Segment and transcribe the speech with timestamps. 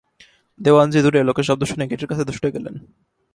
[0.59, 2.75] দেওয়ানজি দূরে লোকের শব্দ শুনে গেটের কাছে ছুটে গেলেন।